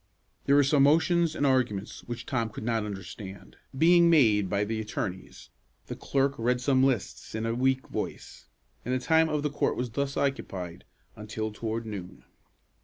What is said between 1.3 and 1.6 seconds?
and